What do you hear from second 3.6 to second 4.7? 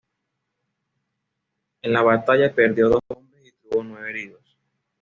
tuvo nueve heridos.